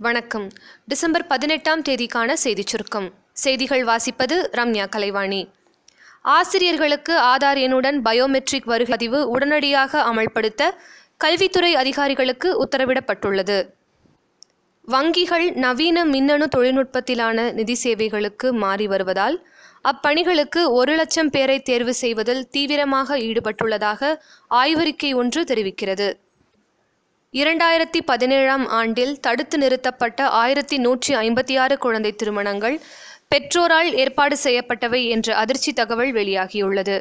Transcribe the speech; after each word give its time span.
வணக்கம். 0.00 0.48
டிசம்பர் 0.86 1.26
பதினெட்டாம் 1.26 1.82
தேதிக்கான 1.82 2.32
செய்திச் 2.32 2.66
சுருக்கம். 2.66 3.14
செய்திகள் 3.32 3.84
வாசிப்பது 3.84 4.36
ரம்யா 4.52 4.88
கலைவாணி. 4.88 5.48
ஆசிரியர்களுக்கு 6.22 7.18
ஆதார் 7.18 7.58
எண்ணுடன் 7.58 8.00
பயோமெட்ரிக் 8.04 8.64
வருகை 8.64 8.86
பதிவு 8.88 9.28
உடனடியாக 9.28 10.02
அமல்படுத்த 10.02 10.70
கல்வித்துறை 11.16 11.74
அதிகாரிகளுக்கு 11.74 12.68
உத்தரவிடப்பட்டுள்ளது. 12.68 13.66
வங்கிகள் 14.88 15.54
நவீன 15.54 16.04
மின்னணு 16.04 16.48
தொழில்நுட்பத்திலான 16.56 17.52
நிதி 17.52 17.74
சேவைகளுக்கு 17.74 18.52
மாறி 18.52 18.86
வருவதால் 18.86 19.46
அப்பணிகளுக்கு 19.84 20.70
ஒரு 20.70 20.94
லட்சம் 20.94 21.30
பேரை 21.30 21.62
தேர்வு 21.62 21.94
செய்வதில் 21.94 22.48
தீவிரமாக 22.48 23.18
ஈடுபட்டுள்ளதாக 23.18 24.18
ஆய்வறிக்கை 24.50 25.14
ஒன்று 25.14 25.44
தெரிவிக்கிறது. 25.44 26.12
இரண்டாயிரத்தி 27.34 28.00
பதினேழாம் 28.06 28.64
ஆண்டில் 28.68 29.20
தடுத்து 29.20 29.56
நிறுத்தப்பட்ட 29.58 30.28
ஆயிரத்தி 30.28 30.76
நூற்றி 30.76 31.12
ஐம்பத்தி 31.14 31.54
ஆறு 31.58 31.74
குழந்தை 31.78 32.12
திருமணங்கள் 32.12 32.76
பெற்றோரால் 33.28 33.90
ஏற்பாடு 33.92 34.36
செய்யப்பட்டவை 34.44 35.00
என்ற 35.08 35.34
அதிர்ச்சி 35.34 35.72
தகவல் 35.72 36.12
வெளியாகியுள்ளது. 36.12 36.96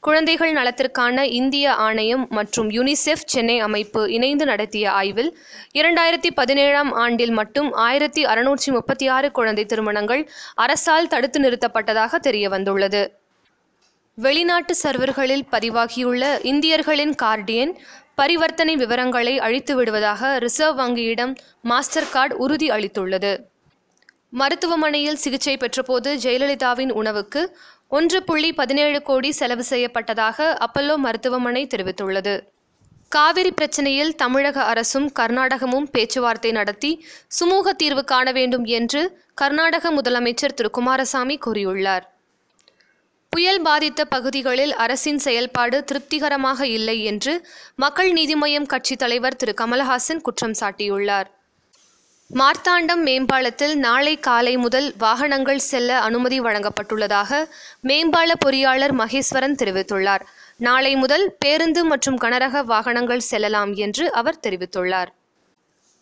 குழந்தைகள் 0.00 0.52
நலத்திற்கான 0.52 1.24
இந்திய 1.30 1.72
ஆணையம் 1.86 2.26
மற்றும் 2.30 2.68
யுனிசெஃப் 2.70 3.24
சென்னை 3.24 3.56
அமைப்பு 3.60 4.02
இணைந்து 4.10 4.44
நடத்திய 4.44 4.92
ஆய்வில் 4.92 5.30
இரண்டாயிரத்தி 5.72 6.30
பதினேழாம் 6.34 6.92
ஆண்டில் 6.92 7.30
மட்டும் 7.30 7.70
ஆயிரத்தி 7.86 8.24
அறுநூற்றி 8.24 8.72
முப்பத்தி 8.72 9.08
ஆறு 9.08 9.30
குழந்தை 9.30 9.64
திருமணங்கள் 9.64 10.22
அரசால் 10.56 11.08
தடுத்து 11.08 11.40
நிறுத்தப்பட்டதாக 11.40 12.20
தெரிய 12.20 12.48
வந்துள்ளது 12.48 13.02
வெளிநாட்டு 14.18 14.74
சர்வர்களில் 14.82 15.44
பதிவாகியுள்ள 15.52 16.24
இந்தியர்களின் 16.42 17.14
கார்டியன் 17.22 17.72
பரிவர்த்தனை 18.14 18.76
விவரங்களை 18.76 19.38
அழித்து 19.38 19.74
விடுவதாக 19.74 20.38
ரிசர்வ் 20.38 20.78
வங்கியிடம் 20.80 21.34
மாஸ்டர் 21.62 22.10
கார்டு 22.10 22.36
உறுதி 22.36 22.68
அளித்துள்ளது. 22.70 23.32
மருத்துவமனையில் 24.30 25.16
சிகிச்சை 25.16 25.56
பெற்றபோது 25.56 26.10
ஜெயலலிதாவின் 26.24 26.92
உணவுக்கு 26.92 27.56
ஒன்று 27.88 28.22
புள்ளி 28.22 28.52
பதினேழு 28.52 29.02
கோடி 29.02 29.30
செலவு 29.30 29.64
செய்யப்பட்டதாக 29.70 30.38
அப்பல்லோ 30.66 30.96
மருத்துவமனை 30.96 31.66
தெரிவித்துள்ளது. 31.66 32.34
காவிரி 33.08 33.52
பிரச்சனையில் 33.60 34.14
தமிழக 34.14 34.58
அரசும் 34.62 35.12
கர்நாடகமும் 35.18 35.88
பேச்சுவார்த்தை 35.90 36.52
நடத்தி 36.52 37.06
சுமூக 37.40 37.70
தீர்வு 37.70 38.04
காண 38.04 38.32
வேண்டும் 38.32 38.64
என்று 38.64 39.02
கர்நாடக 39.34 39.92
முதலமைச்சர் 39.92 40.54
திரு. 40.54 40.70
குமாரசாமி 40.70 41.38
கூறியுள்ளார். 41.46 42.06
புயல் 43.34 43.60
பாதித்த 43.62 44.04
பகுதிகளில் 44.04 44.72
அரசின் 44.74 45.18
செயல்பாடு 45.18 45.84
திருப்திகரமாக 45.84 46.66
இல்லை 46.66 47.04
என்று 47.04 47.32
மக்கள் 47.74 48.10
நீதிமய்யம் 48.12 48.66
கட்சித் 48.66 48.98
தலைவர் 48.98 49.36
திரு. 49.36 49.52
கமலஹாசன் 49.60 50.20
குற்றம் 50.20 50.56
சாட்டியுள்ளார். 50.60 51.28
மார்த்தாண்டம் 52.30 53.02
மேம்பாலத்தில் 53.06 53.74
நாளை 53.74 54.14
காலை 54.18 54.56
முதல் 54.56 54.94
வாகனங்கள் 54.98 55.62
செல்ல 55.70 55.98
அனுமதி 56.00 56.40
வழங்கப்பட்டுள்ளதாக 56.40 57.40
மேம்பால 57.82 58.36
பொறியாளர் 58.44 58.94
மகேஸ்வரன் 59.02 59.58
தெரிவித்துள்ளார். 59.62 60.26
நாளை 60.56 60.92
முதல் 60.96 61.26
பேருந்து 61.38 61.84
மற்றும் 61.84 62.18
கனரக 62.18 62.64
வாகனங்கள் 62.64 63.28
செல்லலாம் 63.30 63.74
என்று 63.86 64.12
அவர் 64.12 64.40
தெரிவித்துள்ளார். 64.46 65.12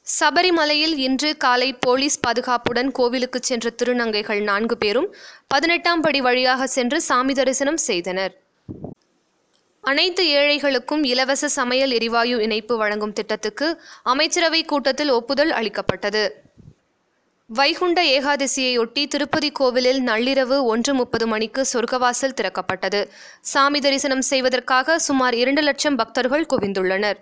சபரிமலையில் 0.07 0.95
இன்று 1.07 1.37
காலை 1.37 1.69
போலீஸ் 1.73 2.21
பாதுகாப்புடன் 2.21 2.91
கோவிலுக்கு 2.91 3.39
சென்ற 3.43 3.71
திருநங்கைகள் 3.83 4.41
நான்கு 4.43 4.77
பேரும் 4.79 5.09
பதினெட்டாம் 5.47 6.01
படி 6.01 6.21
வழியாக 6.21 6.67
சென்று 6.67 6.99
சாமி 7.01 7.35
தரிசனம் 7.35 7.81
செய்தனர். 7.89 8.33
அனைத்து 9.85 10.23
ஏழைகளுக்கும் 10.39 11.05
இலவச 11.05 11.49
சமையல் 11.49 11.91
எரிவாயு 11.91 12.37
இணைப்பு 12.43 12.77
வழங்கும் 12.77 13.13
திட்டத்துக்கு 13.13 13.69
அமைச்சரவை 14.03 14.65
கூட்டத்தில் 14.65 15.15
ஒப்புதல் 15.19 15.51
அளிக்கப்பட்டது. 15.51 16.25
வைகுண்ட 17.51 18.01
ஏகாதசியையொட்டி 18.17 19.05
திருப்பதி 19.07 19.53
கோவிலில் 19.53 20.03
நள்ளிரவு 20.07 20.59
ஒன்று 20.75 20.93
முப்பது 20.95 21.27
மணிக்கு 21.27 21.63
சொர்க்கவாசல் 21.73 22.39
திறக்கப்பட்டது. 22.41 23.01
சாமி 23.53 23.81
தரிசனம் 23.81 24.29
செய்வதற்காக 24.33 24.99
சுமார் 24.99 25.35
இரண்டு 25.35 25.63
லட்சம் 25.63 25.97
பக்தர்கள் 25.97 26.51
குவிந்துள்ளனர். 26.55 27.21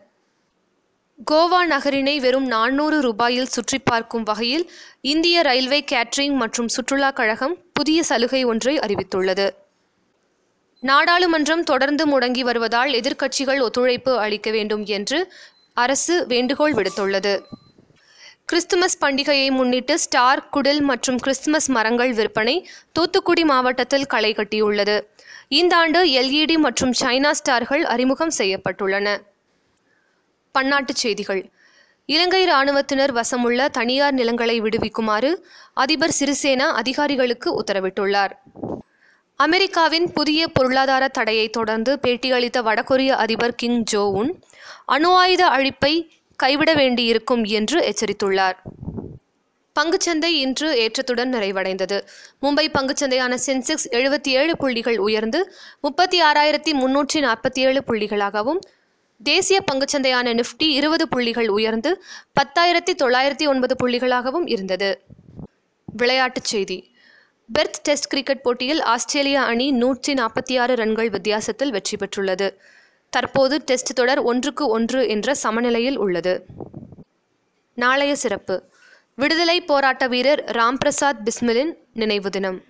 கோவா 1.27 1.67
நகரினை 1.67 2.21
வெறும் 2.21 2.47
நானூறு 2.47 2.97
ரூபாயில் 3.01 3.49
சுற்றி 3.55 3.79
பார்க்கும் 3.79 4.23
வகையில் 4.23 4.71
இந்திய 5.01 5.43
ரயில்வே 5.43 5.85
கேட்ரிங் 5.93 6.35
மற்றும் 6.35 6.69
சுற்றுலா 6.69 7.11
கழகம் 7.11 7.57
புதிய 7.73 8.03
சலுகை 8.03 8.45
ஒன்றை 8.45 8.79
அறிவித்துள்ளது. 8.79 9.51
நாடாளுமன்றம் 10.83 11.63
தொடர்ந்து 11.63 12.07
முடங்கி 12.07 12.41
வருவதால் 12.41 12.93
எதிர்க்கட்சிகள் 12.93 13.61
ஒத்துழைப்பு 13.61 14.19
அளிக்க 14.19 14.51
வேண்டும் 14.51 14.85
என்று 14.85 15.33
அரசு 15.75 16.27
வேண்டுகோள் 16.27 16.73
விடுத்துள்ளது. 16.73 17.43
கிறிஸ்துமஸ் 18.45 19.05
பண்டிகையை 19.05 19.51
முன்னிட்டு 19.51 19.99
ஸ்டார் 19.99 20.49
குடில் 20.53 20.81
மற்றும் 20.81 21.19
கிறிஸ்துமஸ் 21.19 21.71
மரங்கள் 21.71 22.13
விற்பனை 22.13 22.69
தூத்துக்குடி 22.93 23.45
மாவட்டத்தில் 23.45 24.07
களை 24.07 24.35
கட்டியுள்ளது. 24.35 25.01
இந்த 25.49 25.77
ஆண்டு 25.77 26.05
எல்இடி 26.05 26.59
மற்றும் 26.59 26.95
சைனா 27.01 27.31
ஸ்டார்கள் 27.41 27.83
அறிமுகம் 27.83 28.33
செய்யப்பட்டுள்ளன. 28.39 29.19
பன்னாட்டுச் 30.59 31.03
செய்திகள். 31.05 31.51
இலங்கை 32.07 32.43
இராணுவத்தினர் 32.43 33.13
வசமுள்ள 33.13 33.69
தனியார் 33.69 34.13
நிலங்களை 34.13 34.61
விடுவிக்குமாறு 34.61 35.31
அதிபர் 35.75 36.15
சிறிசேனா 36.21 36.69
அதிகாரிகளுக்கு 36.83 37.49
உத்தரவிட்டுள்ளார். 37.61 38.31
அமெரிக்காவின் 39.37 40.13
புதிய 40.13 40.49
பொருளாதார 40.49 41.09
தடையை 41.09 41.49
தொடர்ந்து 41.49 41.99
பேட்டியளித்த 42.07 42.63
வடகொரிய 42.69 43.09
அதிபர் 43.09 43.55
கிங் 43.55 43.83
ஜோ 43.83 44.07
உன் 44.07 44.43
அணு 44.87 45.11
ஆயுத 45.15 45.47
அழிப்பை 45.47 45.93
கைவிட 46.37 46.75
வேண்டியிருக்கும் 46.75 47.45
என்று 47.45 47.79
எச்சரித்துள்ளார். 47.91 48.59
பங்குச்சந்தை 49.77 50.31
இன்று 50.45 50.69
ஏற்றத்துடன் 50.85 51.33
நிறைவடைந்தது. 51.35 51.99
மும்பை 52.43 52.67
பங்குச்சந்தையான 52.79 53.39
சென்செக்ஸ் 53.47 53.87
எழுபத்தி 53.91 54.29
ஏழு 54.29 54.57
புள்ளிகள் 54.57 54.99
உயர்ந்து 54.99 55.55
முப்பத்தி 55.81 56.23
ஆறாயிரத்தி 56.23 56.73
முன்னூற்றி 56.73 57.21
நாற்பத்தி 57.27 57.59
ஏழு 57.69 57.83
புள்ளிகளாகவும் 57.87 58.59
தேசிய 59.23 59.65
பங்குச்சந்தையான 59.73 60.35
நிஃப்டி 60.35 60.63
இருபது 60.63 61.09
புள்ளிகள் 61.09 61.49
உயர்ந்து 61.49 62.03
பத்தாயிரத்தி 62.41 62.91
தொள்ளாயிரத்தி 62.91 63.49
ஒன்பது 63.49 63.77
புள்ளிகளாகவும் 63.83 64.51
இருந்தது. 64.51 65.03
விளையாட்டுச் 65.97 66.45
செய்தி. 66.45 66.95
பெர்த் 67.59 67.81
டெஸ்ட் 67.83 68.07
கிரிக்கெட் 68.07 68.43
போட்டியில் 68.43 68.83
ஆஸ்திரேலியா 68.83 69.45
அணி 69.45 69.71
நூற்றி 69.71 70.15
நாற்பத்தி 70.15 70.61
ஆறு 70.61 70.75
ரன்கள் 70.75 71.11
வித்தியாசத்தில் 71.11 71.71
வெற்றி 71.71 71.97
பெற்றுள்ளது. 71.97 72.55
தற்போது 73.11 73.59
டெஸ்ட் 73.59 73.95
தொடர் 73.95 74.19
ஒன்றுக்கு 74.19 74.69
ஒன்று 74.69 75.09
என்ற 75.09 75.35
சமநிலையில் 75.35 75.99
உள்ளது. 75.99 76.45
நாளைய 77.75 78.17
சிறப்பு. 78.17 78.63
விடுதலை 79.15 79.61
போராட்ட 79.61 80.07
வீரர் 80.07 80.45
ராம்பிரசாத் 80.45 81.21
பிஸ்மிலின் 81.25 81.75
நினைவு 81.93 82.31
தினம். 82.31 82.63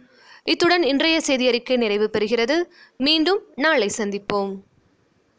இத்துடன் 0.45 0.83
இன்றைய 0.83 1.21
செய்தியறிக்கை 1.27 1.77
நிறைவு 1.77 2.11
பெறுகிறது. 2.13 2.63
மீண்டும் 2.97 3.43
நாளை 3.55 3.91
சந்திப்போம். 3.99 4.55